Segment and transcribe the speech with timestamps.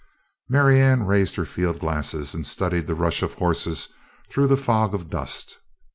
[0.49, 3.89] Marianne raised her field glasses and studied the rush of horses
[4.31, 5.59] through the fog of dust.